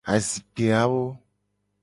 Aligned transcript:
Azikpe 0.13 0.65
awo. 0.83 1.03